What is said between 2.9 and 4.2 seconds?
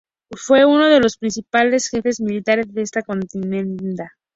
contienda.